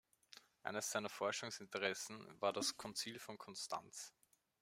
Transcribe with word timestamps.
Eines 0.63 0.89
seiner 0.89 1.09
Forschungsinteressen 1.09 2.17
war 2.41 2.53
das 2.53 2.75
Konzil 2.75 3.19
von 3.19 3.37
Konstanz. 3.37 4.15